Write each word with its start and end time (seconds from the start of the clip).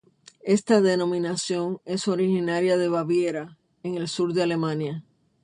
Esta 0.45 0.81
denominación 0.81 1.79
es 1.85 2.07
originaria 2.07 2.75
de 2.75 2.87
Baviera, 2.89 3.59
en 3.83 3.97
el 3.97 4.07
sur 4.07 4.33
de 4.33 4.41
Alemania. 4.41 5.03